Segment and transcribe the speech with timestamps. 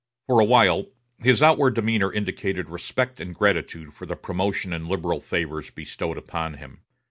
[0.25, 0.87] For a while
[1.19, 6.55] his outward demeanor indicated respect and gratitude for the promotion and liberal favors bestowed upon
[6.55, 6.81] him.